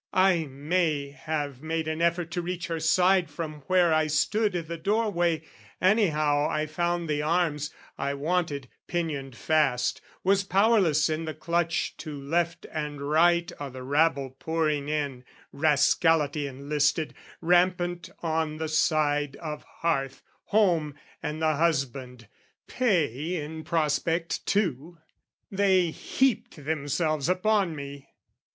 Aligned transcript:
I 0.17 0.45
may 0.45 1.11
have 1.11 1.61
made 1.61 1.87
an 1.87 2.01
effort 2.01 2.31
to 2.31 2.41
reach 2.41 2.65
her 2.65 2.79
side 2.79 3.29
From 3.29 3.61
where 3.67 3.93
I 3.93 4.07
stood 4.07 4.55
i' 4.57 4.61
the 4.61 4.75
door 4.75 5.11
way, 5.11 5.43
anyhow 5.79 6.47
I 6.49 6.65
found 6.65 7.07
the 7.07 7.21
arms, 7.21 7.71
I 7.99 8.15
wanted, 8.15 8.67
pinioned 8.87 9.35
fast, 9.35 10.01
Was 10.23 10.43
powerless 10.43 11.07
in 11.07 11.25
the 11.25 11.35
clutch 11.35 11.95
to 11.97 12.19
left 12.19 12.65
and 12.71 12.99
right 13.11 13.51
O' 13.59 13.69
the 13.69 13.83
rabble 13.83 14.31
pouring 14.39 14.89
in, 14.89 15.23
rascality 15.53 16.47
Enlisted, 16.47 17.13
rampant 17.39 18.09
on 18.23 18.57
the 18.57 18.69
side 18.69 19.35
of 19.35 19.61
hearth, 19.61 20.23
Home, 20.45 20.95
and 21.21 21.39
the 21.43 21.57
husband, 21.57 22.27
pay 22.67 23.35
in 23.35 23.63
prospect 23.63 24.47
too! 24.47 24.97
They 25.51 25.91
heaped 25.91 26.65
themselves 26.65 27.29
upon 27.29 27.75
me. 27.75 28.09